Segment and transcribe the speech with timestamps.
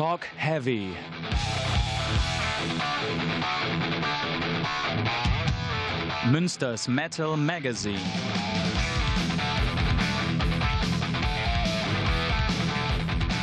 [0.00, 0.94] Talk Heavy.
[6.30, 8.00] Münsters Metal Magazine.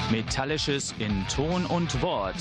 [0.10, 2.34] Metallisches in Ton und Wort.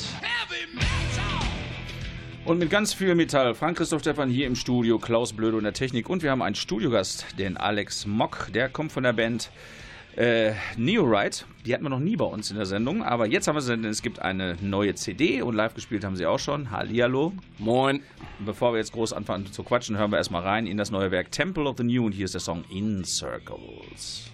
[2.46, 3.54] Und mit ganz viel Metall.
[3.54, 6.08] Frank-Christoph Stefan hier im Studio, Klaus Blöde und der Technik.
[6.08, 8.48] Und wir haben einen Studiogast, den Alex Mock.
[8.54, 9.50] Der kommt von der Band
[10.16, 11.44] äh, Neorite.
[11.64, 13.02] Die hatten wir noch nie bei uns in der Sendung.
[13.02, 16.16] Aber jetzt haben wir sie, denn es gibt eine neue CD und live gespielt haben
[16.16, 16.70] sie auch schon.
[16.70, 17.32] Hallihallo.
[17.58, 18.02] Moin.
[18.44, 21.30] Bevor wir jetzt groß anfangen zu quatschen, hören wir erstmal rein in das neue Werk
[21.30, 22.06] Temple of the New.
[22.06, 24.30] Und hier ist der Song In Circles.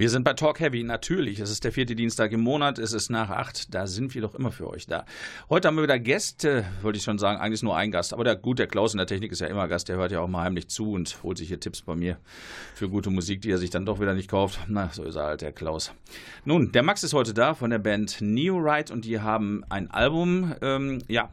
[0.00, 1.40] Wir sind bei Talk Heavy, natürlich.
[1.40, 3.74] Es ist der vierte Dienstag im Monat, es ist nach acht.
[3.74, 5.04] Da sind wir doch immer für euch da.
[5.50, 8.12] Heute haben wir wieder Gäste, wollte ich schon sagen, eigentlich nur ein Gast.
[8.12, 10.20] Aber der, gut, der Klaus in der Technik ist ja immer Gast, der hört ja
[10.20, 12.16] auch mal heimlich zu und holt sich hier Tipps bei mir
[12.76, 14.60] für gute Musik, die er sich dann doch wieder nicht kauft.
[14.68, 15.92] Na, so ist er halt, der Klaus.
[16.44, 19.90] Nun, der Max ist heute da von der Band Neo Ride und die haben ein
[19.90, 21.30] Album, ähm, ja,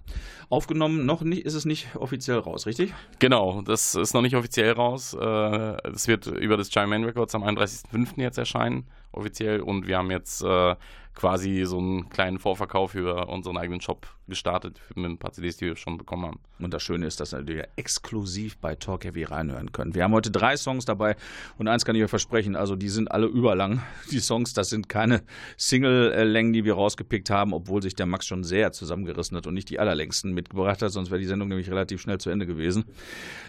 [0.49, 1.05] aufgenommen.
[1.05, 2.95] Noch nicht, ist es nicht offiziell raus, richtig?
[3.19, 5.13] Genau, das ist noch nicht offiziell raus.
[5.13, 8.21] Äh, es wird über das Giant Man Records am 31.05.
[8.21, 9.61] jetzt erscheinen erscheinen, offiziell.
[9.61, 10.75] Und wir haben jetzt äh,
[11.13, 15.67] quasi so einen kleinen Vorverkauf über unseren eigenen Shop gestartet mit ein paar CDs, die
[15.67, 16.39] wir schon bekommen haben.
[16.59, 19.95] Und das Schöne ist, dass wir exklusiv bei Talk Heavy reinhören können.
[19.95, 21.15] Wir haben heute drei Songs dabei
[21.57, 23.81] und eins kann ich euch versprechen, also die sind alle überlang.
[24.11, 25.23] Die Songs, das sind keine
[25.57, 29.69] Single-Längen, die wir rausgepickt haben, obwohl sich der Max schon sehr zusammengerissen hat und nicht
[29.69, 32.85] die allerlängsten mitgebracht hat, sonst wäre die Sendung nämlich relativ schnell zu Ende gewesen.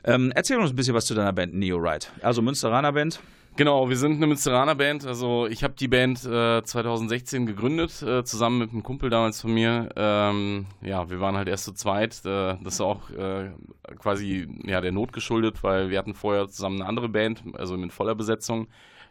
[0.05, 2.07] Ähm, erzähl uns ein bisschen was zu deiner Band Neo Ride.
[2.23, 3.21] Also Münsteraner Band.
[3.57, 5.07] Genau, wir sind eine Münsteraner Band.
[5.07, 9.55] Also ich habe die Band äh, 2016 gegründet, äh, zusammen mit einem Kumpel damals von
[9.55, 9.89] mir.
[9.97, 12.21] Ähm, ja, wir waren halt erst zu zweit.
[12.27, 13.53] Äh, das ist auch äh,
[13.99, 17.95] quasi ja, der Not geschuldet, weil wir hatten vorher zusammen eine andere Band, also mit
[17.95, 18.69] voller Besetzung.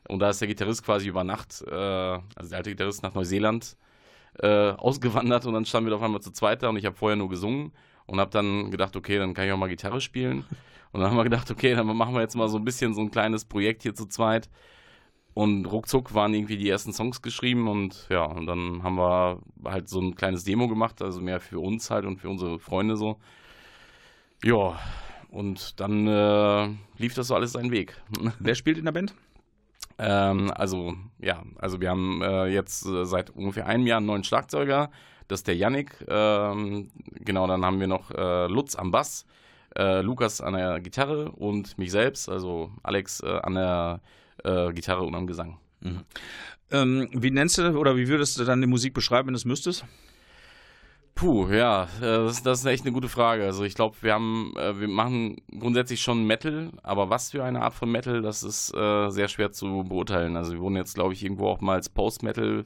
[0.08, 3.78] Und da ist der Gitarrist quasi über Nacht, äh, also der alte Gitarrist nach Neuseeland
[4.44, 7.16] äh, ausgewandert und dann standen wir auf einmal zu zweit da und ich habe vorher
[7.16, 7.72] nur gesungen
[8.06, 10.46] und habe dann gedacht, okay, dann kann ich auch mal Gitarre spielen.
[10.96, 13.02] Und dann haben wir gedacht, okay, dann machen wir jetzt mal so ein bisschen so
[13.02, 14.50] ein kleines Projekt hier zu zweit.
[15.34, 19.90] Und ruckzuck waren irgendwie die ersten Songs geschrieben und ja, und dann haben wir halt
[19.90, 23.20] so ein kleines Demo gemacht, also mehr für uns halt und für unsere Freunde so.
[24.42, 24.80] Ja,
[25.32, 28.02] und dann äh, lief das so alles seinen Weg.
[28.40, 29.14] Wer spielt in der Band?
[29.98, 34.24] Ähm, also, ja, also wir haben äh, jetzt äh, seit ungefähr einem Jahr einen neuen
[34.24, 34.90] Schlagzeuger,
[35.28, 36.06] das ist der Yannick.
[36.08, 39.26] Ähm, genau, dann haben wir noch äh, Lutz am Bass
[39.78, 44.02] äh, Lukas an der Gitarre und mich selbst, also Alex, äh, an der
[44.44, 45.58] äh, Gitarre und am Gesang.
[45.82, 46.02] Mhm.
[46.72, 49.46] Ähm, wie nennst du oder wie würdest du dann die Musik beschreiben, wenn du es
[49.46, 49.86] müsstest?
[51.16, 53.46] Puh, ja, äh, das, das, ist echt eine gute Frage.
[53.46, 57.62] Also ich glaube, wir haben, äh, wir machen grundsätzlich schon Metal, aber was für eine
[57.62, 60.36] Art von Metal, das ist äh, sehr schwer zu beurteilen.
[60.36, 62.66] Also wir wurden jetzt, glaube ich, irgendwo auch mal als Post-Metal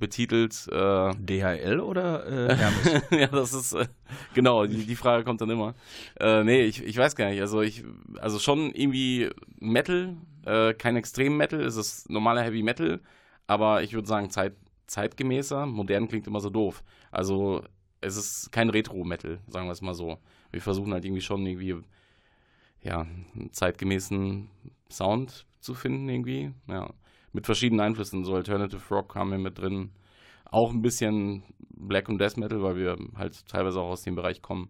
[0.00, 0.66] betitelt.
[0.72, 3.02] Äh, DHL oder äh, Hermes?
[3.10, 3.86] ja, das ist äh,
[4.34, 5.74] genau, die, die, Frage kommt dann immer.
[6.18, 7.40] Äh, nee, ich, ich weiß gar nicht.
[7.40, 7.84] Also ich,
[8.18, 9.30] also schon irgendwie
[9.60, 10.16] Metal,
[10.46, 13.00] äh, kein extrem Metal, es ist normaler Heavy Metal,
[13.46, 14.54] aber ich würde sagen Zeit,
[14.88, 15.66] zeitgemäßer.
[15.66, 16.82] Modern klingt immer so doof.
[17.12, 17.62] Also
[18.00, 20.18] es ist kein Retro-Metal, sagen wir es mal so.
[20.50, 21.76] Wir versuchen halt irgendwie schon irgendwie
[22.82, 24.48] ja, einen zeitgemäßen
[24.90, 26.52] Sound zu finden irgendwie.
[26.66, 26.90] Ja
[27.32, 28.24] mit verschiedenen Einflüssen.
[28.24, 29.90] So Alternative Rock haben wir mit drin.
[30.44, 31.44] Auch ein bisschen
[31.76, 34.68] Black und Death Metal, weil wir halt teilweise auch aus dem Bereich kommen.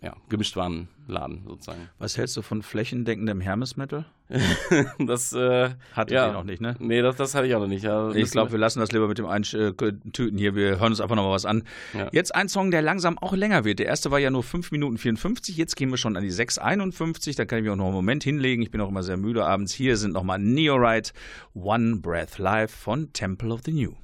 [0.00, 1.88] Ja, gemischt waren Laden sozusagen.
[1.98, 4.04] Was hältst du von flächendeckendem Hermes Metal?
[5.00, 6.28] das äh, hatte ja.
[6.28, 6.76] ich noch nicht, ne?
[6.78, 7.82] Nee, das, das hatte ich auch noch nicht.
[7.82, 10.54] Ja, ich glaube, wir lassen das lieber mit dem Eintüten hier.
[10.54, 11.64] Wir hören uns einfach noch mal was an.
[11.94, 12.08] Ja.
[12.12, 13.80] Jetzt ein Song, der langsam auch länger wird.
[13.80, 15.56] Der erste war ja nur 5 Minuten 54.
[15.56, 17.36] Jetzt gehen wir schon an die 6,51.
[17.36, 18.62] Da kann ich mich auch noch einen Moment hinlegen.
[18.62, 19.72] Ich bin auch immer sehr müde abends.
[19.72, 21.12] Hier sind nochmal Neorite
[21.54, 23.94] One Breath Live von Temple of the New.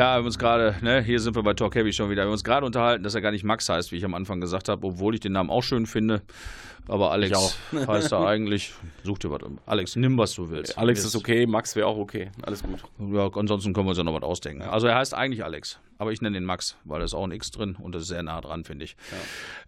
[0.00, 2.22] Ja, wir haben uns gerade, ne, hier sind wir bei Talk Heavy schon wieder.
[2.22, 4.40] Wir haben uns gerade unterhalten, dass er gar nicht Max heißt, wie ich am Anfang
[4.40, 6.22] gesagt habe, obwohl ich den Namen auch schön finde.
[6.88, 8.72] Aber Alex heißt er eigentlich.
[9.02, 9.42] Such dir was.
[9.66, 10.78] Alex, nimm was du willst.
[10.78, 12.30] Alex ist okay, Max wäre auch okay.
[12.40, 12.82] Alles gut.
[13.12, 14.62] Ja, ansonsten können wir uns ja noch was ausdenken.
[14.62, 17.32] Also er heißt eigentlich Alex, aber ich nenne ihn Max, weil da ist auch ein
[17.32, 18.96] X drin und das ist sehr nah dran, finde ich.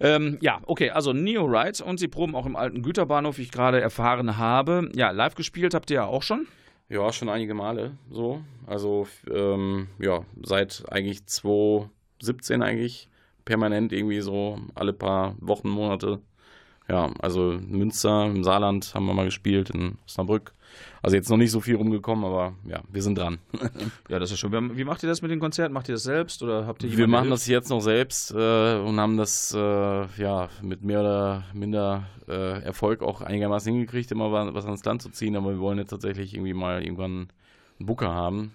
[0.00, 0.16] Ja.
[0.16, 3.50] Ähm, ja, okay, also Neo Rides und sie proben auch im alten Güterbahnhof, wie ich
[3.50, 4.88] gerade erfahren habe.
[4.94, 6.46] Ja, live gespielt habt ihr ja auch schon.
[6.92, 8.42] Ja, schon einige Male so.
[8.66, 13.09] Also ähm, ja, seit eigentlich 2017 eigentlich
[13.46, 16.20] permanent irgendwie so alle paar Wochen, Monate.
[16.92, 20.52] Ja, also Münster, im Saarland haben wir mal gespielt, in Osnabrück.
[21.00, 23.38] Also jetzt noch nicht so viel rumgekommen, aber ja, wir sind dran.
[24.11, 24.76] ja, das ist schon.
[24.76, 25.72] Wie macht ihr das mit den Konzerten?
[25.72, 28.35] Macht ihr das selbst oder habt ihr Wir machen das jetzt noch selbst äh,
[28.76, 34.31] und haben das äh, ja mit mehr oder minder äh, Erfolg auch einigermaßen hingekriegt, immer
[34.52, 37.28] was ans Land zu ziehen, aber wir wollen jetzt tatsächlich irgendwie mal irgendwann
[37.78, 38.52] einen Booker haben.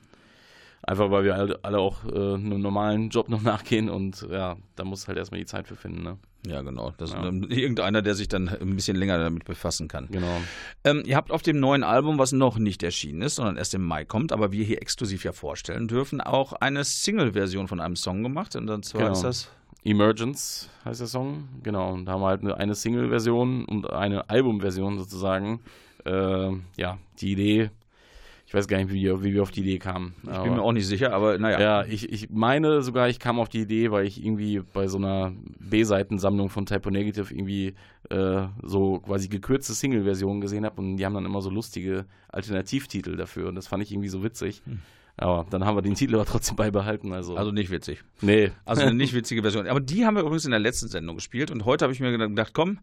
[0.83, 5.07] Einfach weil wir alle, auch äh, einem normalen Job noch nachgehen und ja, da muss
[5.07, 6.03] halt erstmal die Zeit für finden.
[6.03, 6.17] Ne?
[6.45, 6.93] Ja, genau.
[6.97, 7.27] Das ja.
[7.27, 10.07] ist irgendeiner, der sich dann ein bisschen länger damit befassen kann.
[10.11, 10.41] Genau.
[10.83, 13.83] Ähm, ihr habt auf dem neuen Album, was noch nicht erschienen ist, sondern erst im
[13.83, 18.23] Mai kommt, aber wir hier exklusiv ja vorstellen dürfen, auch eine Single-Version von einem Song
[18.23, 18.55] gemacht.
[18.55, 19.13] Und zwar genau.
[19.13, 19.51] ist das
[19.83, 21.93] Emergence heißt der Song, genau.
[21.93, 25.61] Und da haben wir halt eine, Single-Version und eine Album-Version sozusagen.
[26.05, 27.69] Äh, ja, die Idee
[28.47, 30.15] ich weiß gar nicht, wie, wie wir auf die Idee kamen.
[30.23, 31.59] Ich bin mir auch nicht sicher, aber naja.
[31.59, 34.97] Ja, ich, ich meine sogar, ich kam auf die Idee, weil ich irgendwie bei so
[34.97, 37.73] einer B-Seitensammlung von Typo Negative irgendwie
[38.09, 43.17] äh, so quasi gekürzte Single-Versionen gesehen habe und die haben dann immer so lustige Alternativtitel
[43.17, 44.61] dafür und das fand ich irgendwie so witzig.
[44.63, 44.79] Hm.
[45.17, 47.11] Aber dann haben wir den Titel aber trotzdem beibehalten.
[47.11, 48.03] Also, also nicht witzig.
[48.21, 48.51] Nee.
[48.65, 49.67] Also eine nicht witzige Version.
[49.67, 51.49] Aber die haben wir übrigens in der letzten Sendung gespielt.
[51.49, 52.79] Und heute habe ich mir gedacht, komm,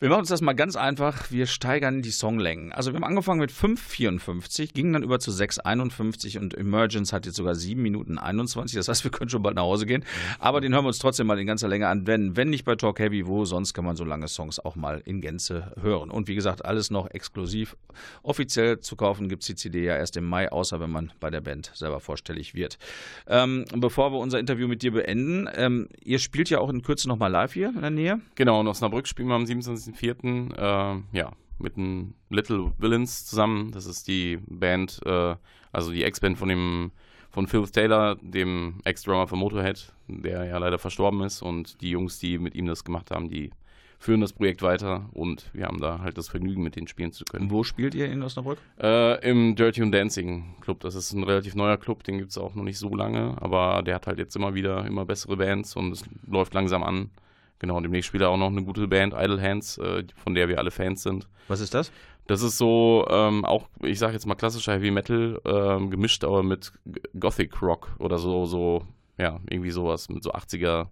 [0.00, 1.30] wir machen uns das mal ganz einfach.
[1.30, 2.72] Wir steigern die Songlängen.
[2.72, 7.36] Also wir haben angefangen mit 5,54, gingen dann über zu 6,51 und Emergence hat jetzt
[7.36, 8.76] sogar 7 Minuten 21.
[8.76, 10.04] Das heißt, wir können schon bald nach Hause gehen.
[10.38, 12.06] Aber den hören wir uns trotzdem mal in ganzer Länge an.
[12.06, 15.02] Wenn, wenn nicht bei Talk Heavy, wo sonst kann man so lange Songs auch mal
[15.04, 16.10] in Gänze hören.
[16.10, 17.76] Und wie gesagt, alles noch exklusiv.
[18.22, 21.28] Offiziell zu kaufen gibt es die CD ja erst im Mai, außer wenn man bei
[21.28, 22.78] der Band Band selber vorstellig wird.
[23.26, 27.08] Ähm, bevor wir unser Interview mit dir beenden, ähm, ihr spielt ja auch in Kürze
[27.08, 28.20] nochmal live hier in der Nähe.
[28.34, 30.54] Genau, in Osnabrück spielen wir am 27.04.
[30.54, 33.72] Äh, ja, mit den Little Villains zusammen.
[33.72, 35.34] Das ist die Band, äh,
[35.72, 36.92] also die Ex-Band von dem
[37.30, 41.42] von Phil Taylor, dem Ex-Drummer von Motorhead, der ja leider verstorben ist.
[41.42, 43.50] Und die Jungs, die mit ihm das gemacht haben, die
[43.98, 47.24] führen das Projekt weiter und wir haben da halt das Vergnügen, mit denen spielen zu
[47.24, 47.50] können.
[47.50, 48.58] Wo spielt ihr in Osnabrück?
[48.80, 50.80] Äh, Im Dirty und Dancing Club.
[50.80, 53.82] Das ist ein relativ neuer Club, den gibt es auch noch nicht so lange, aber
[53.82, 57.10] der hat halt jetzt immer wieder immer bessere Bands und es läuft langsam an.
[57.58, 60.58] Genau, demnächst spielt er auch noch eine gute Band, Idle Hands, äh, von der wir
[60.58, 61.28] alle Fans sind.
[61.48, 61.90] Was ist das?
[62.28, 66.42] Das ist so ähm, auch, ich sag jetzt mal klassischer Heavy Metal, ähm, gemischt aber
[66.42, 66.72] mit
[67.18, 68.84] Gothic Rock oder so, so,
[69.16, 70.88] ja, irgendwie sowas mit so 80er,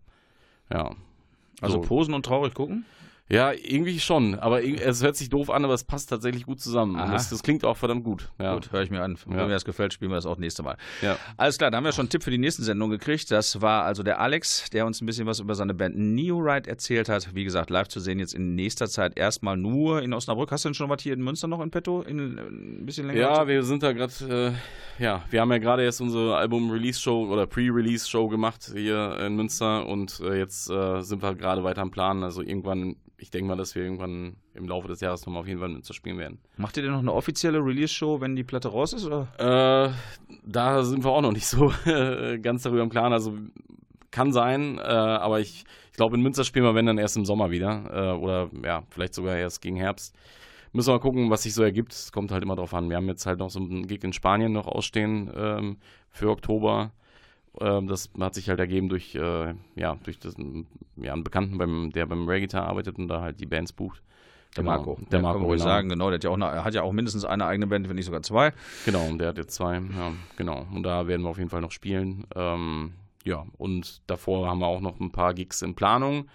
[0.73, 0.91] ja.
[1.61, 1.89] Also so.
[1.89, 2.85] posen und traurig gucken?
[3.29, 4.39] Ja, irgendwie schon.
[4.39, 6.97] Aber es hört sich doof an, aber es passt tatsächlich gut zusammen.
[6.97, 8.31] Das, das, klingt auch verdammt gut.
[8.39, 8.55] Ja.
[8.55, 9.19] Gut, höre ich mir an.
[9.27, 9.47] Wenn ja.
[9.47, 10.77] mir das gefällt, spielen wir das auch nächste Mal.
[11.03, 11.17] Ja.
[11.37, 13.33] Alles klar, da haben wir schon einen Tipp für die nächsten Sendung gekriegt.
[13.33, 17.09] Das war also der Alex, der uns ein bisschen was über seine Band Neoride erzählt
[17.09, 17.35] hat.
[17.35, 20.53] Wie gesagt, live zu sehen jetzt in nächster Zeit erstmal nur in Osnabrück.
[20.53, 22.03] Hast du denn schon was hier in Münster noch in petto?
[22.03, 23.19] In, ein bisschen länger?
[23.19, 24.55] Ja, wir sind da gerade,
[25.01, 29.85] äh, ja, wir haben ja gerade erst unsere Album-Release-Show oder Pre-Release-Show gemacht hier in Münster
[29.87, 32.23] und äh, jetzt äh, sind wir gerade weiter am Plan.
[32.23, 35.61] Also irgendwann ich denke mal, dass wir irgendwann im Laufe des Jahres nochmal auf jeden
[35.61, 36.39] Fall mit zu spielen werden.
[36.57, 39.07] Macht ihr denn noch eine offizielle Release-Show, wenn die Platte raus ist?
[39.07, 39.29] Oder?
[39.39, 41.73] Äh, da sind wir auch noch nicht so
[42.43, 43.13] ganz darüber im Klaren.
[43.13, 43.35] Also
[44.11, 47.25] kann sein, äh, aber ich, ich glaube, in Münster spielen wir, wenn dann erst im
[47.25, 47.85] Sommer wieder.
[47.91, 50.15] Äh, oder ja, vielleicht sogar erst gegen Herbst.
[50.73, 51.93] Müssen wir mal gucken, was sich so ergibt.
[51.93, 52.91] Es kommt halt immer drauf an.
[52.91, 55.79] Wir haben jetzt halt noch so einen Gig in Spanien noch ausstehen ähm,
[56.11, 56.93] für Oktober.
[57.61, 60.35] Ähm, das hat sich halt ergeben durch, äh, ja, durch das,
[60.97, 64.03] ja, einen Bekannten, beim, der beim Reggaeton arbeitet und da halt die Bands bucht.
[64.57, 64.99] Der genau, Marco.
[65.11, 65.57] Der Marco, genau.
[65.57, 66.11] sagen, genau.
[66.11, 68.23] Der hat ja, auch eine, hat ja auch mindestens eine eigene Band, wenn nicht sogar
[68.23, 68.53] zwei.
[68.85, 70.67] Genau, und der hat jetzt zwei, ja, genau.
[70.73, 72.27] Und da werden wir auf jeden Fall noch spielen.
[72.35, 72.93] Ähm,
[73.25, 76.29] ja, und davor haben wir auch noch ein paar Gigs in Planung.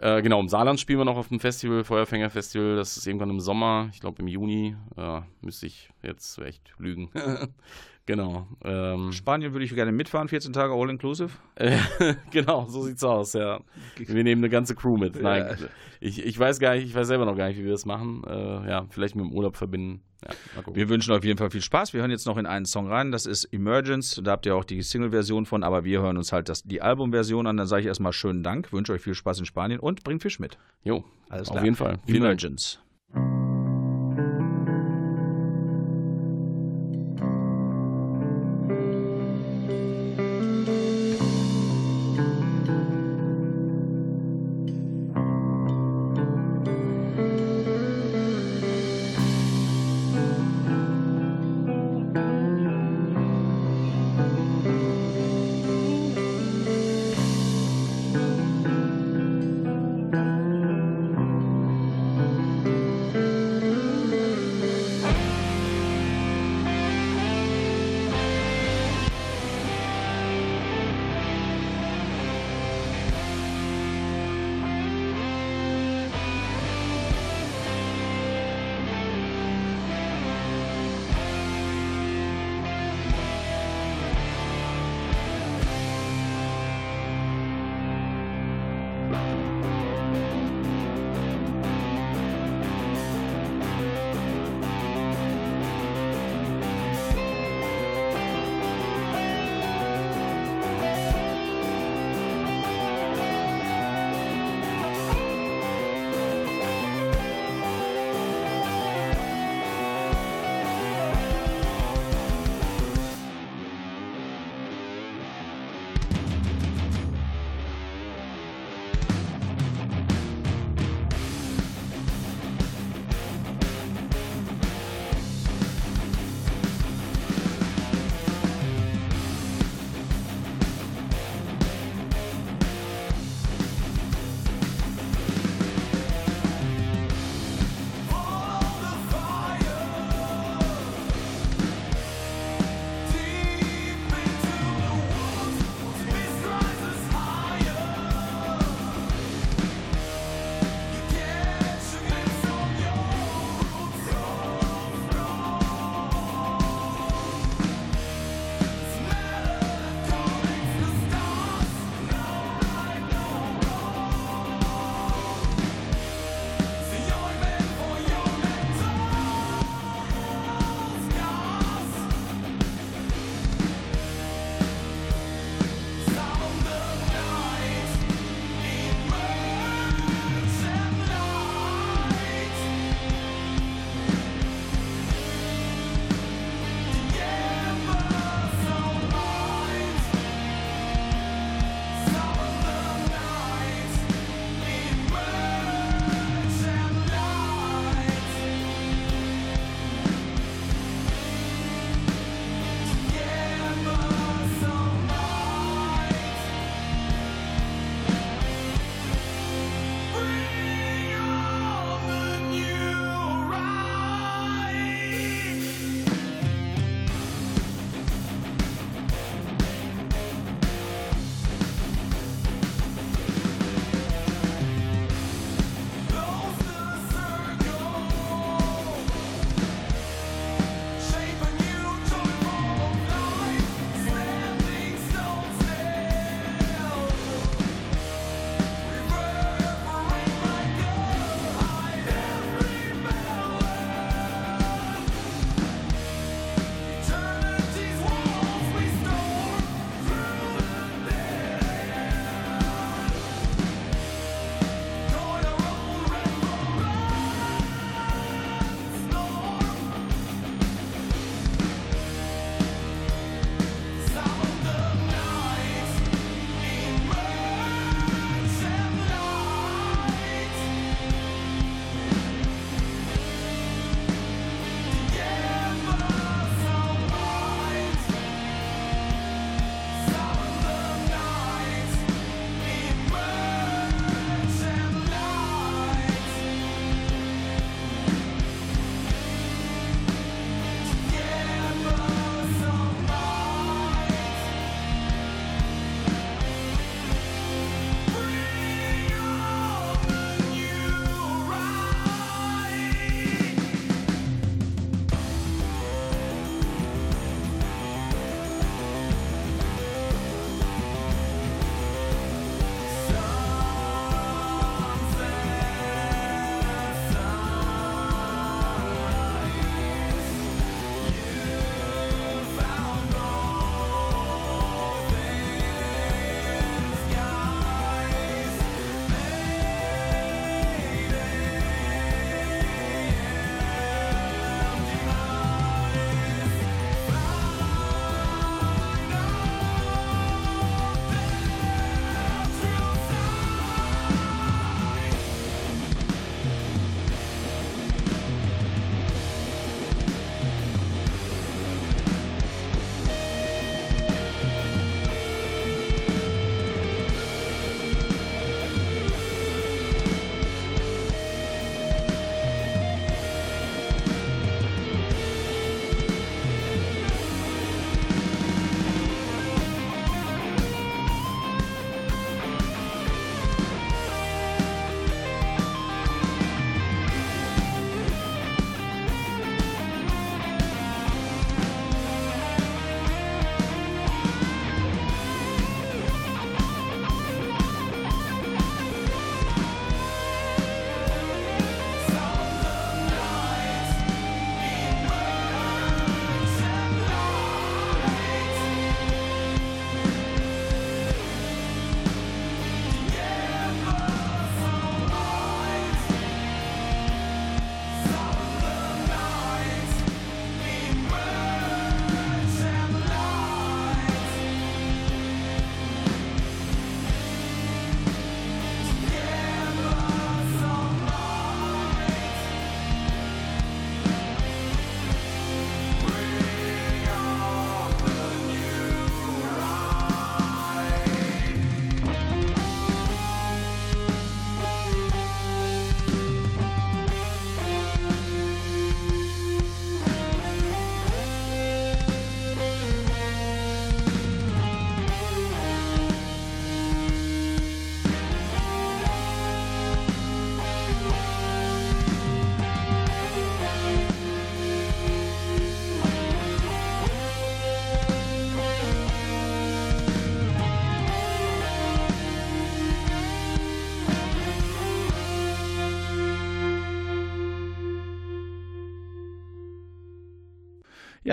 [0.00, 2.76] Äh, genau, im Saarland spielen wir noch auf dem Festival, Feuerfänger Festival.
[2.76, 4.76] Das ist irgendwann im Sommer, ich glaube im Juni.
[4.96, 7.10] Äh, müsste ich jetzt echt lügen.
[8.08, 8.46] Genau.
[8.64, 11.28] Ähm, Spanien würde ich gerne mitfahren, 14 Tage all inclusive.
[12.30, 13.60] genau, so sieht's aus, ja.
[13.98, 15.20] Wir nehmen eine ganze Crew mit.
[15.20, 15.66] Nein, ja.
[16.00, 18.22] ich, ich weiß gar nicht, ich weiß selber noch gar nicht, wie wir das machen.
[18.26, 20.00] Äh, ja, vielleicht mit dem Urlaub verbinden.
[20.24, 20.30] Ja,
[20.72, 21.92] wir wünschen auf jeden Fall viel Spaß.
[21.92, 24.22] Wir hören jetzt noch in einen Song rein, das ist Emergence.
[24.24, 27.46] Da habt ihr auch die Single-Version von, aber wir hören uns halt das, die Album-Version
[27.46, 27.58] an.
[27.58, 30.38] Dann sage ich erstmal schönen Dank, wünsche euch viel Spaß in Spanien und bringt Fisch
[30.38, 30.56] mit.
[30.82, 31.58] Jo, alles klar.
[31.58, 31.98] Auf jeden Fall.
[32.06, 32.78] Emergence.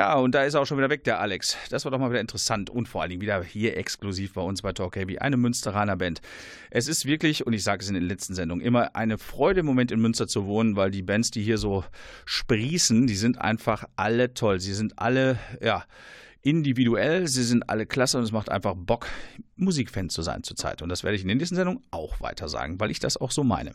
[0.05, 1.57] Ja, und da ist auch schon wieder weg, der Alex.
[1.71, 4.61] Das war doch mal wieder interessant und vor allen Dingen wieder hier exklusiv bei uns
[4.61, 6.21] bei Talk Heavy, eine Münsteraner Band.
[6.69, 9.65] Es ist wirklich, und ich sage es in den letzten Sendungen, immer eine Freude im
[9.65, 11.83] Moment in Münster zu wohnen, weil die Bands, die hier so
[12.25, 14.59] sprießen, die sind einfach alle toll.
[14.59, 15.83] Sie sind alle, ja,
[16.45, 19.07] individuell, sie sind alle klasse und es macht einfach Bock,
[19.57, 20.81] Musikfan zu sein zurzeit.
[20.81, 23.31] Und das werde ich in der nächsten Sendung auch weiter sagen, weil ich das auch
[23.31, 23.73] so meine.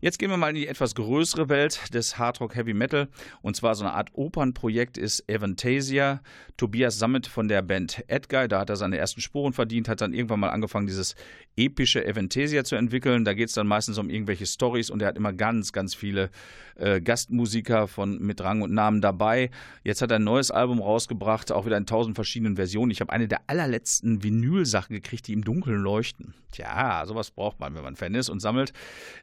[0.00, 3.08] Jetzt gehen wir mal in die etwas größere Welt des Hardrock Heavy Metal.
[3.40, 6.20] Und zwar so eine Art Opernprojekt ist Avantasia.
[6.58, 10.14] Tobias Sammet von der Band Edguy, da hat er seine ersten Spuren verdient, hat dann
[10.14, 11.14] irgendwann mal angefangen, dieses
[11.56, 13.24] epische Avantasia zu entwickeln.
[13.24, 16.30] Da geht es dann meistens um irgendwelche Stories und er hat immer ganz, ganz viele
[16.76, 19.50] äh, Gastmusiker von mit Rang und Namen dabei.
[19.82, 22.90] Jetzt hat er ein neues Album rausgebracht, auch wieder in tausend verschiedenen Versionen.
[22.90, 26.34] Ich habe eine der allerletzten Vinyl-Sachen gekriegt, die im Dunkeln leuchten.
[26.52, 28.74] Tja, sowas braucht man, wenn man Fan ist und sammelt.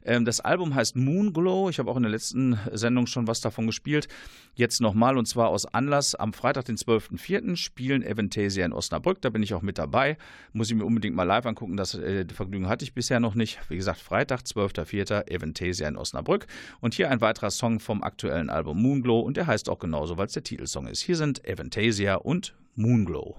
[0.04, 1.70] Ähm, das Album heißt Moonglow.
[1.70, 4.08] Ich habe auch in der letzten Sendung schon was davon gespielt.
[4.56, 6.16] Jetzt nochmal und zwar aus Anlass.
[6.16, 7.54] Am Freitag, den 12.04.
[7.54, 9.22] spielen Aventasia in Osnabrück.
[9.22, 10.16] Da bin ich auch mit dabei.
[10.52, 11.76] Muss ich mir unbedingt mal live angucken.
[11.76, 13.60] Das äh, Vergnügen hatte ich bisher noch nicht.
[13.68, 15.32] Wie gesagt, Freitag, 12.04.
[15.32, 16.46] Aventasia in Osnabrück.
[16.80, 19.20] Und hier ein weiterer Song vom aktuellen Album Moonglow.
[19.20, 21.02] Und der heißt auch genauso, weil es der Titelsong ist.
[21.02, 23.36] Hier sind Aventasia und Moonglow.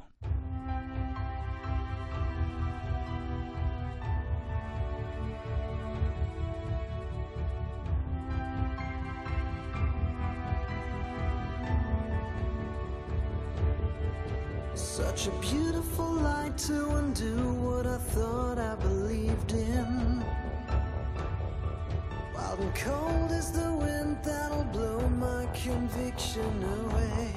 [14.74, 20.24] Such a beautiful light to undo what I thought I believed in.
[22.34, 27.34] Wild and cold is the wind that'll blow my conviction away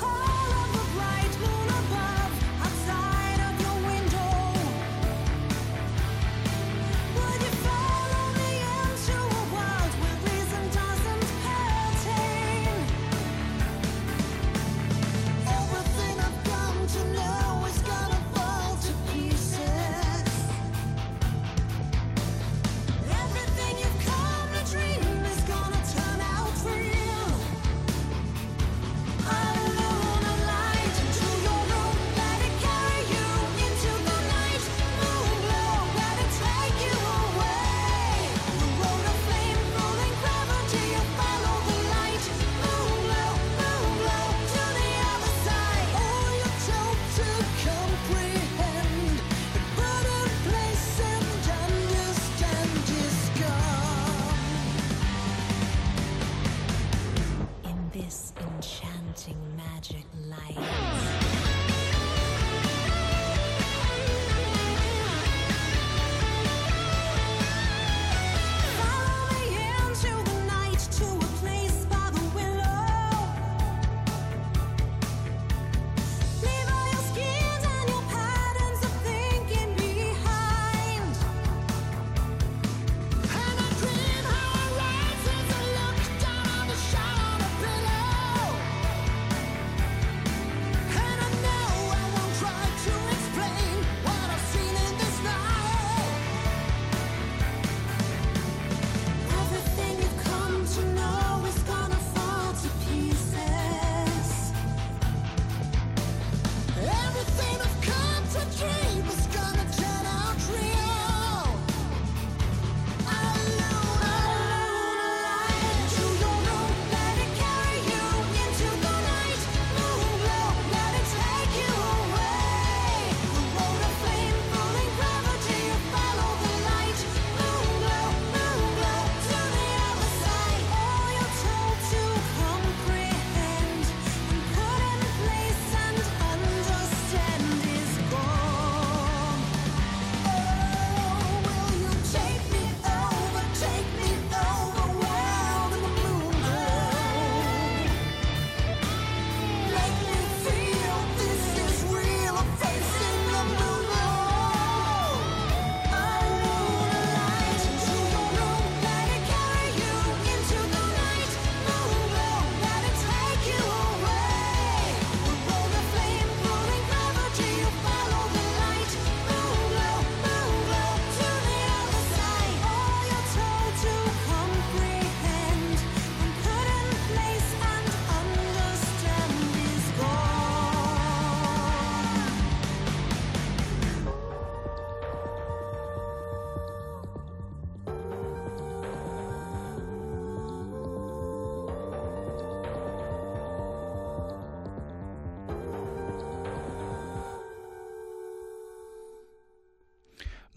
[0.00, 0.33] call.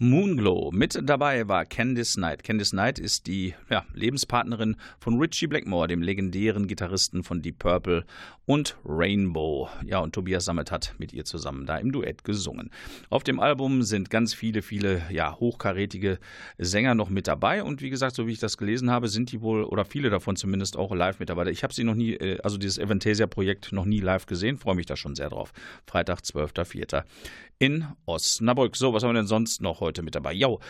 [0.08, 0.70] Moonglow.
[0.72, 2.42] Mit dabei war Candice Knight.
[2.42, 8.04] Candice Knight ist die ja, Lebenspartnerin von Richie Blackmore, dem legendären Gitarristen von Deep Purple
[8.46, 9.68] und Rainbow.
[9.84, 12.70] Ja, und Tobias Sammet hat mit ihr zusammen da im Duett gesungen.
[13.10, 16.18] Auf dem Album sind ganz viele, viele ja, hochkarätige
[16.56, 17.62] Sänger noch mit dabei.
[17.62, 20.36] Und wie gesagt, so wie ich das gelesen habe, sind die wohl, oder viele davon
[20.36, 21.46] zumindest auch live mit dabei.
[21.50, 24.86] Ich habe sie noch nie, äh, also dieses Avantasia-Projekt noch nie live gesehen, freue mich
[24.86, 25.52] da schon sehr drauf.
[25.86, 27.04] Freitag, 12.04.
[27.58, 28.76] in Osnabrück.
[28.76, 30.32] So, was haben wir denn sonst noch heute mit dabei?
[30.32, 30.60] Jo,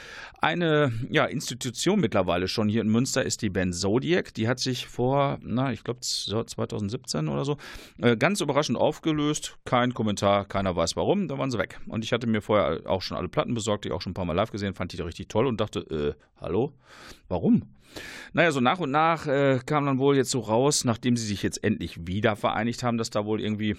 [0.40, 4.34] eine ja, Institution mittlerweile schon hier in Münster ist die Band Zodiac.
[4.34, 7.56] Die hat sich vor, na, ich glaube 2017 oder so,
[8.00, 9.58] äh, ganz überraschend aufgelöst.
[9.64, 11.80] Kein Kommentar, keiner weiß warum, da waren sie weg.
[11.86, 14.24] Und ich hatte mir vorher auch schon alle Platten besorgt, die auch schon ein paar
[14.24, 16.72] Mal live gesehen, fand die richtig toll und dachte, äh, hallo,
[17.28, 17.62] warum?
[18.32, 21.42] Naja, so nach und nach äh, kam dann wohl jetzt so raus, nachdem sie sich
[21.42, 23.76] jetzt endlich wieder vereinigt haben, dass da wohl irgendwie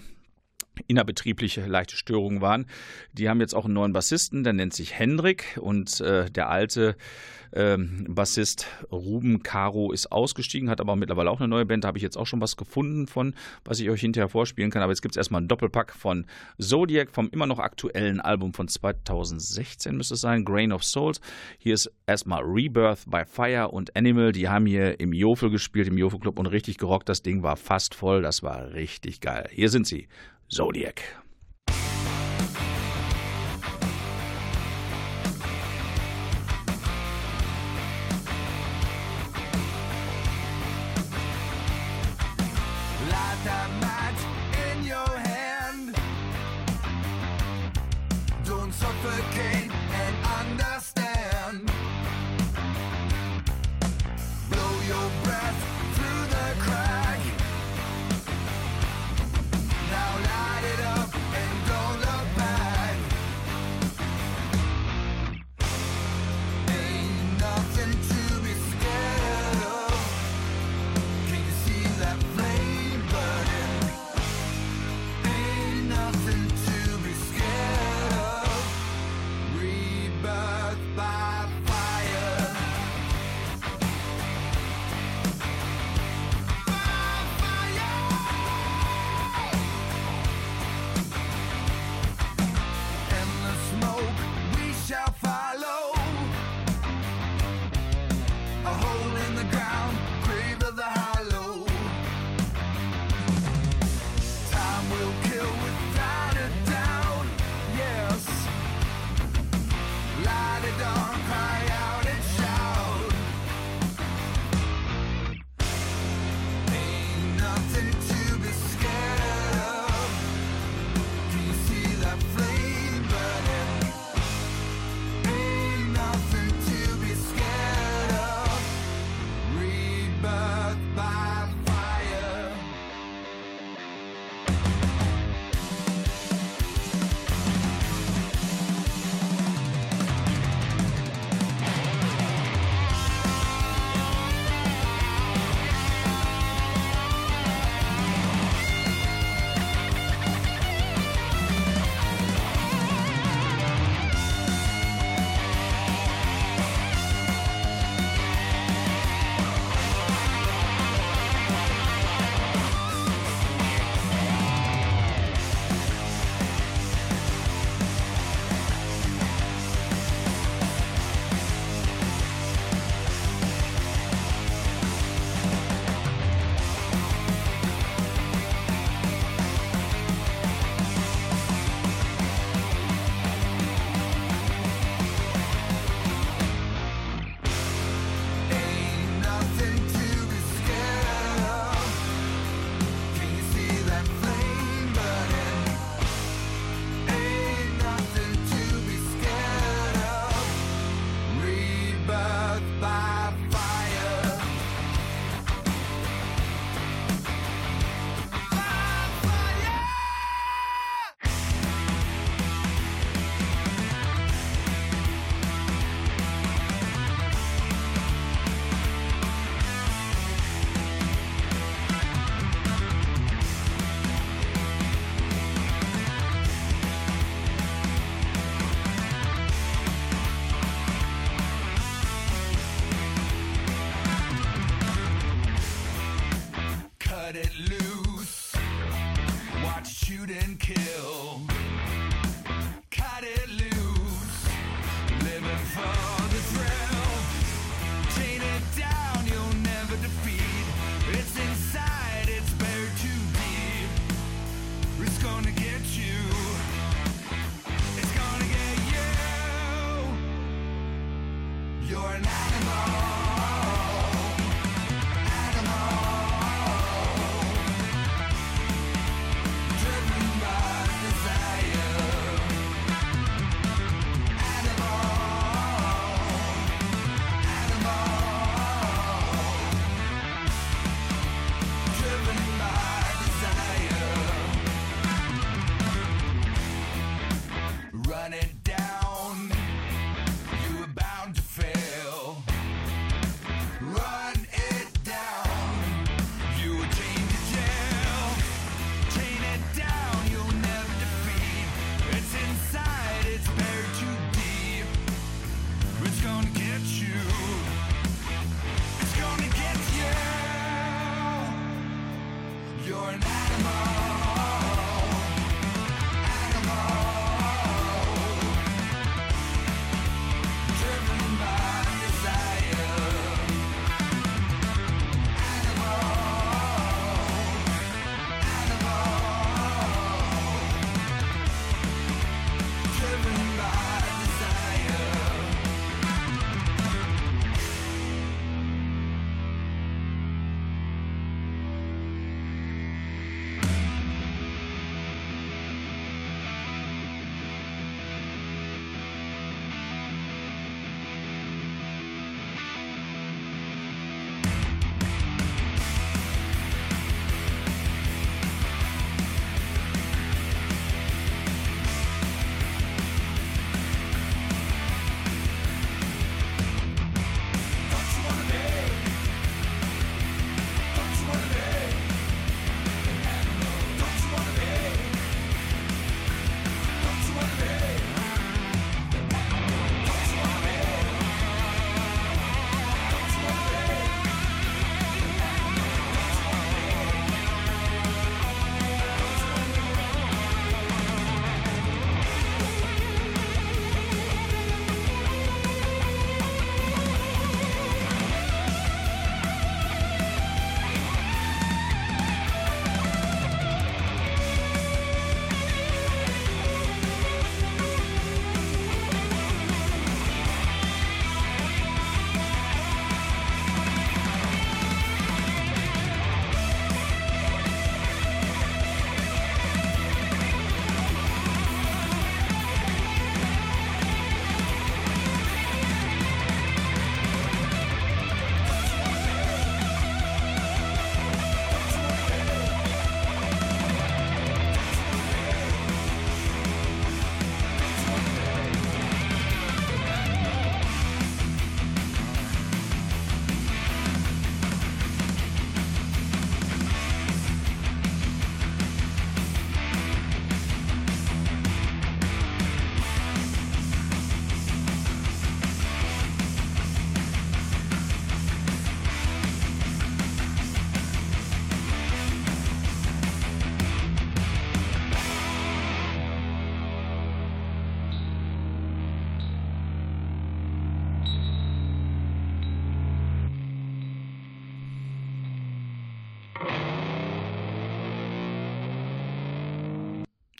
[0.86, 2.66] innerbetriebliche leichte Störungen waren.
[3.12, 6.96] Die haben jetzt auch einen neuen Bassisten, der nennt sich Hendrik und äh, der alte
[7.52, 11.84] ähm, Bassist Ruben Caro ist ausgestiegen, hat aber mittlerweile auch eine neue Band.
[11.84, 14.82] Da habe ich jetzt auch schon was gefunden von, was ich euch hinterher vorspielen kann.
[14.82, 16.26] Aber jetzt gibt es erstmal einen Doppelpack von
[16.58, 21.20] Zodiac vom immer noch aktuellen Album von 2016 müsste es sein, Grain of Souls.
[21.58, 24.32] Hier ist erstmal Rebirth by Fire und Animal.
[24.32, 27.08] Die haben hier im Jofel gespielt, im Jofel Club und richtig gerockt.
[27.08, 28.22] Das Ding war fast voll.
[28.22, 29.48] Das war richtig geil.
[29.50, 30.08] Hier sind sie.
[30.52, 31.19] Zodiac.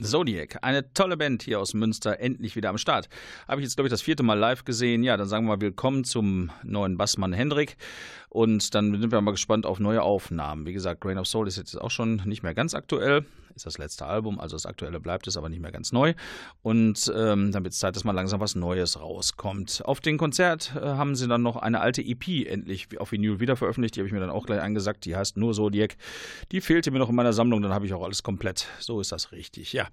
[0.03, 3.09] Zodiac, eine tolle Band hier aus Münster, endlich wieder am Start.
[3.47, 5.03] Habe ich jetzt, glaube ich, das vierte Mal live gesehen.
[5.03, 7.77] Ja, dann sagen wir mal willkommen zum neuen Bassmann Hendrik.
[8.29, 10.67] Und dann sind wir mal gespannt auf neue Aufnahmen.
[10.67, 13.25] Wie gesagt, Grain of Soul ist jetzt auch schon nicht mehr ganz aktuell.
[13.61, 16.15] Ist das letzte Album, also das aktuelle bleibt es, aber nicht mehr ganz neu.
[16.63, 19.83] Und ähm, dann wird es Zeit, dass mal langsam was Neues rauskommt.
[19.85, 23.57] Auf dem Konzert äh, haben sie dann noch eine alte EP endlich auf Vinyl wieder
[23.57, 23.97] veröffentlicht.
[23.97, 25.05] Die habe ich mir dann auch gleich angesagt.
[25.05, 25.97] Die heißt nur Zodiac.
[26.53, 28.67] Die fehlte mir noch in meiner Sammlung, dann habe ich auch alles komplett.
[28.79, 29.89] So ist das richtig, ja.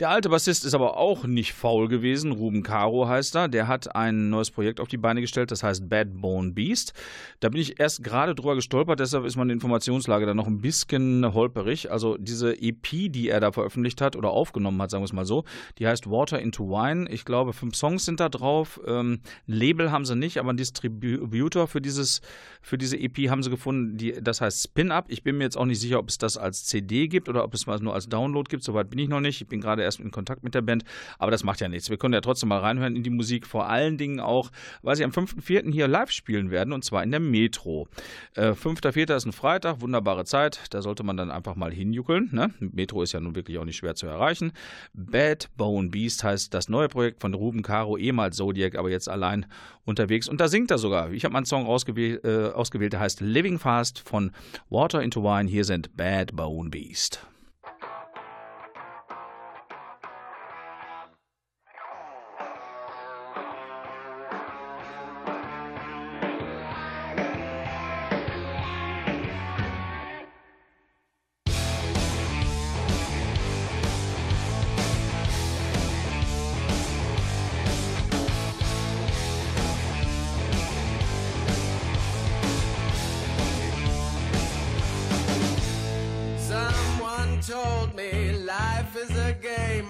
[0.00, 2.32] Der alte Bassist ist aber auch nicht faul gewesen.
[2.32, 3.46] Ruben Caro heißt er.
[3.46, 6.94] Der hat ein neues Projekt auf die Beine gestellt, das heißt Bad Bone Beast.
[7.38, 11.32] Da bin ich erst gerade drüber gestolpert, deshalb ist meine Informationslage dann noch ein bisschen
[11.32, 11.92] holperig.
[11.92, 15.26] Also diese EP, die er da veröffentlicht hat oder aufgenommen hat, sagen wir es mal
[15.26, 15.44] so,
[15.78, 17.08] die heißt Water into Wine.
[17.08, 18.80] Ich glaube, fünf Songs sind da drauf.
[18.84, 22.20] Ähm, Label haben sie nicht, aber einen Distributor für, dieses,
[22.62, 25.04] für diese EP haben sie gefunden, die, das heißt Spin Up.
[25.06, 27.54] Ich bin mir jetzt auch nicht sicher, ob es das als CD gibt oder ob
[27.54, 28.64] es mal nur als Download gibt.
[28.64, 29.40] Soweit bin ich noch nicht.
[29.40, 30.84] Ich bin gerade erst in Kontakt mit der Band,
[31.18, 31.90] aber das macht ja nichts.
[31.90, 34.50] Wir können ja trotzdem mal reinhören in die Musik, vor allen Dingen auch,
[34.82, 35.72] weil sie am 5.4.
[35.72, 37.88] hier live spielen werden und zwar in der Metro.
[38.34, 39.14] Äh, 5.4.
[39.14, 42.30] ist ein Freitag, wunderbare Zeit, da sollte man dann einfach mal hinjuckeln.
[42.32, 42.52] Ne?
[42.58, 44.52] Metro ist ja nun wirklich auch nicht schwer zu erreichen.
[44.92, 49.46] Bad Bone Beast heißt das neue Projekt von Ruben Caro, ehemals Zodiac, aber jetzt allein
[49.84, 51.10] unterwegs und da singt er sogar.
[51.12, 54.30] Ich habe mal einen Song ausgewählt, äh, ausgewählt, der heißt Living Fast von
[54.70, 55.48] Water into Wine.
[55.48, 57.26] Hier sind Bad Bone Beast.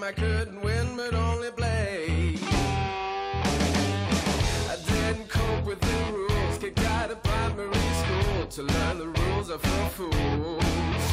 [0.05, 2.37] I couldn't win but only play.
[4.69, 9.49] I didn't cope with the rules, kicked out of primary school to learn the rules
[9.49, 11.03] are for fools.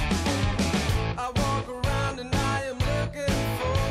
[1.17, 3.82] I walk around and I am looking for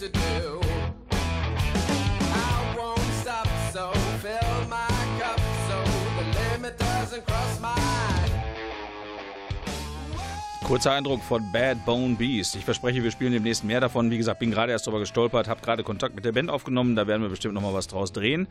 [0.00, 0.60] do.
[1.10, 3.90] I won't stop, so
[4.20, 4.88] fill my
[5.18, 5.76] cup so
[6.18, 7.74] the limit doesn't cross my
[10.66, 12.56] Kurzer Eindruck von Bad Bone Beast.
[12.56, 14.10] Ich verspreche, wir spielen demnächst mehr davon.
[14.10, 16.96] Wie gesagt, bin gerade erst darüber gestolpert, habe gerade Kontakt mit der Band aufgenommen.
[16.96, 18.48] Da werden wir bestimmt nochmal was draus drehen.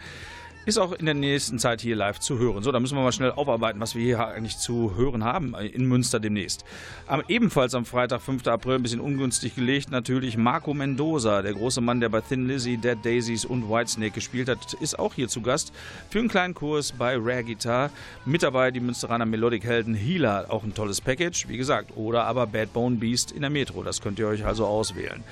[0.65, 2.63] Ist auch in der nächsten Zeit hier live zu hören.
[2.63, 5.85] So, da müssen wir mal schnell aufarbeiten, was wir hier eigentlich zu hören haben in
[5.85, 6.65] Münster demnächst.
[7.05, 8.47] Am, ebenfalls am Freitag, 5.
[8.47, 12.77] April, ein bisschen ungünstig gelegt, natürlich Marco Mendoza, der große Mann, der bei Thin Lizzy,
[12.77, 15.71] Dead Daisies und Whitesnake gespielt hat, ist auch hier zu Gast
[16.09, 17.91] für einen kleinen Kurs bei Rare Guitar.
[18.25, 22.73] Mit dabei die Münsteraner Melodic-Helden Healer, auch ein tolles Package, wie gesagt, oder aber Bad
[22.73, 23.83] Bone Beast in der Metro.
[23.83, 25.23] Das könnt ihr euch also auswählen.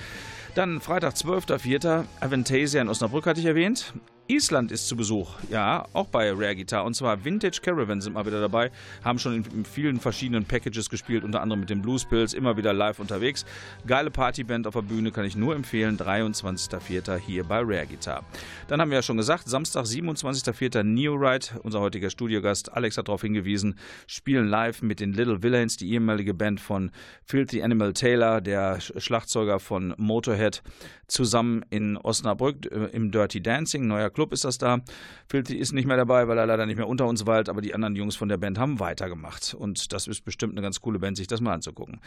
[0.54, 2.04] Dann Freitag, 12.04.
[2.20, 3.92] Aventasia in Osnabrück hatte ich erwähnt.
[4.26, 6.84] Island ist zu Besuch, ja, auch bei Rare Guitar.
[6.86, 8.70] Und zwar Vintage Caravan sind mal wieder dabei.
[9.04, 12.72] Haben schon in, vielen verschiedenen Packages gespielt, unter anderem mit den Blues Pills, immer wieder
[12.72, 13.44] live unterwegs.
[13.86, 15.98] Geile Partyband auf der Bühne, kann ich nur empfehlen.
[15.98, 17.18] 23.04.
[17.18, 18.24] hier bei Rare Guitar.
[18.68, 20.82] Dann haben wir ja schon gesagt, Samstag, 27.04.
[20.82, 22.72] Neoride, unser heutiger Studiogast.
[22.72, 26.90] Alex hat darauf hingewiesen, spielen live mit den Little Villains, die ehemalige Band von
[27.24, 30.62] Filthy Animal Taylor, der Sch- Schlagzeuger von Motorhead,
[31.08, 33.86] zusammen in Osnabrück äh, im Dirty Dancing.
[33.86, 34.80] Neuer Club ist das da.
[35.28, 37.74] Filthy ist nicht mehr dabei, weil er leider nicht mehr unter uns weilt, aber die
[37.74, 39.54] anderen Jungs von der Band haben weitergemacht.
[39.54, 42.00] Und das ist bestimmt eine ganz coole Band, sich das mal anzugucken.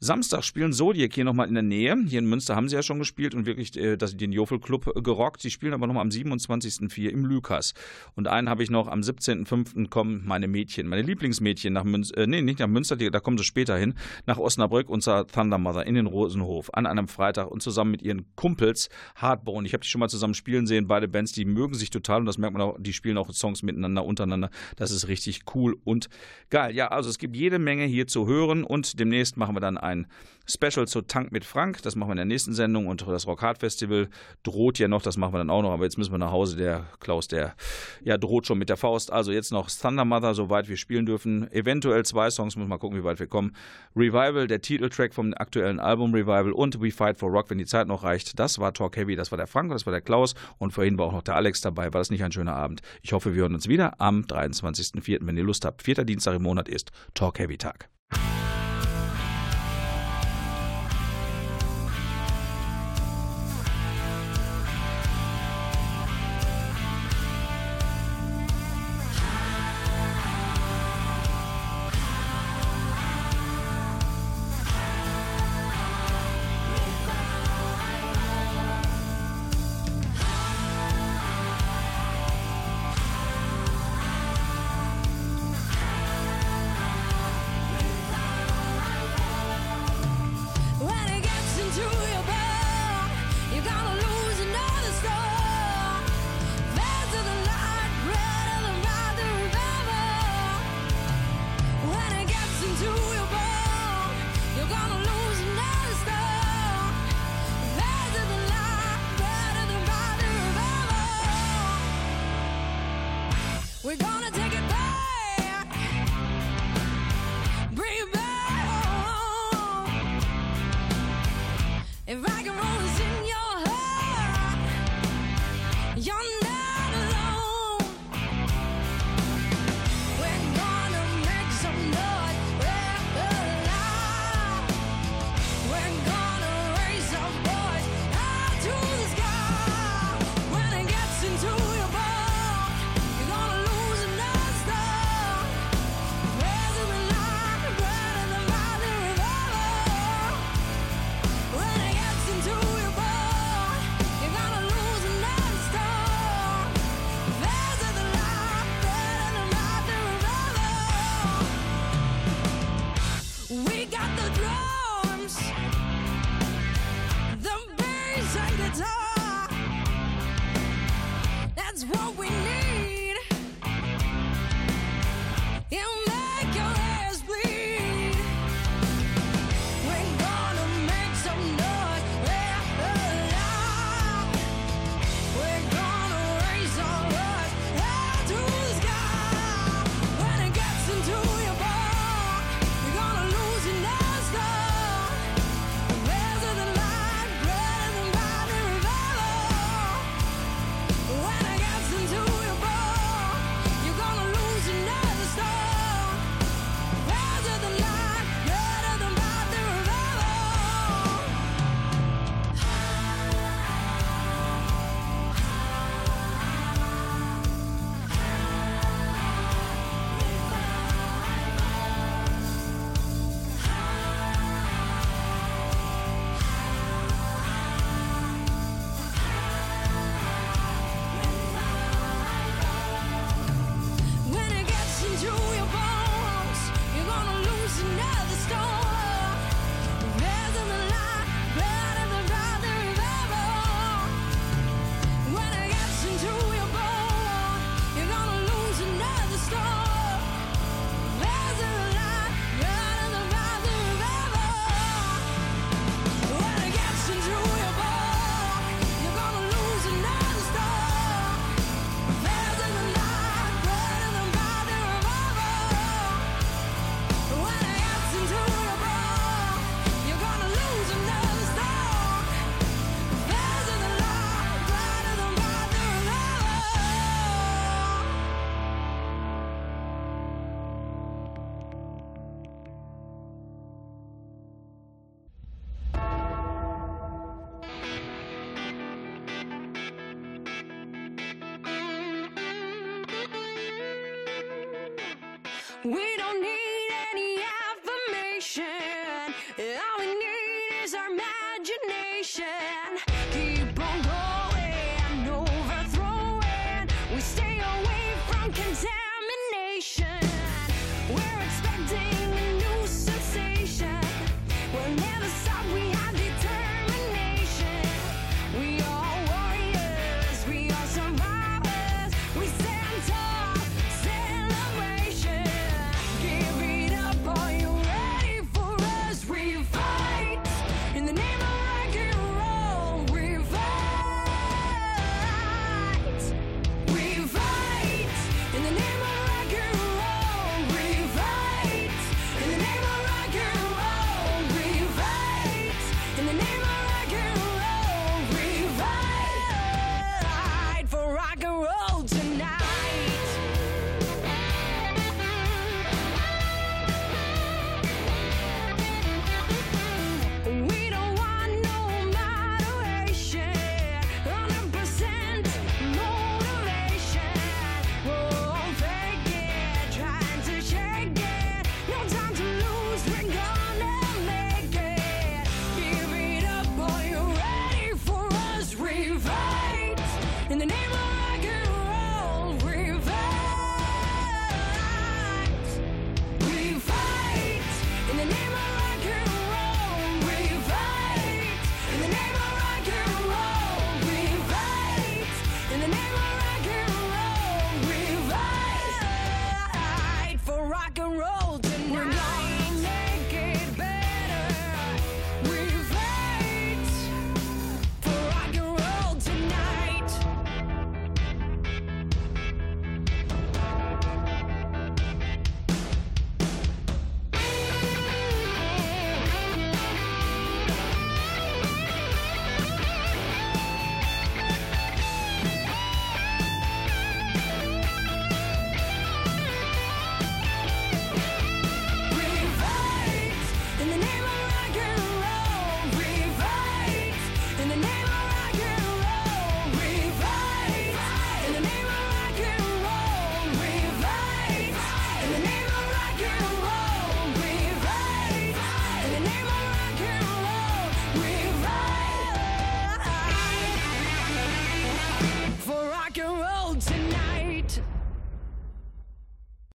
[0.00, 1.96] Samstag spielen Zodiac hier nochmal in der Nähe.
[2.06, 5.02] Hier in Münster haben sie ja schon gespielt und wirklich äh, den Jofel Club äh,
[5.02, 5.40] gerockt.
[5.42, 7.08] Sie spielen aber nochmal am 27.04.
[7.08, 7.74] im Lukas.
[8.14, 9.88] Und einen habe ich noch am 17.05.
[9.88, 13.44] kommen meine Mädchen, meine Lieblingsmädchen nach Münster, äh, nee, nicht nach Münster, da kommen sie
[13.44, 13.94] später hin,
[14.26, 18.24] nach Osnabrück, unser Thunder Mother in den Rosenhof an einem Freitag und zusammen mit ihren
[18.36, 19.66] Kumpels Hardbone.
[19.66, 22.26] Ich habe die schon mal zusammen spielen sehen, beide Bands, die mögen sich total und
[22.26, 24.50] das merkt man auch, die spielen auch Songs miteinander, untereinander.
[24.76, 26.08] Das ist richtig cool und
[26.48, 26.74] geil.
[26.74, 30.06] Ja, also es gibt jede Menge hier zu hören und demnächst machen wir dann ein
[30.46, 31.82] Special zu Tank mit Frank.
[31.82, 34.08] Das machen wir in der nächsten Sendung und das Rock Hard Festival
[34.42, 36.56] droht ja noch, das machen wir dann auch noch, aber jetzt müssen wir nach Hause.
[36.56, 37.54] Der Klaus, der
[38.02, 39.12] ja droht schon mit der Faust.
[39.12, 41.50] Also jetzt noch Thunder Mother, soweit wir spielen dürfen.
[41.52, 43.54] Eventuell zwei Songs, muss mal gucken, wie weit wir kommen.
[43.94, 47.86] Revival, der Titeltrack vom aktuellen Album Revival und We Fight for Rock, wenn die Zeit
[47.86, 48.38] noch reicht.
[48.38, 51.06] Das war Talk Heavy, das war der Frank, das war der Klaus und vorhin war
[51.06, 51.84] auch noch der Alex dabei.
[51.94, 52.82] War das nicht ein schöner Abend?
[53.00, 55.82] Ich hoffe, wir hören uns wieder am 23.04., wenn ihr Lust habt.
[55.82, 57.88] Vierter Dienstag im Monat ist Talk Heavy Tag.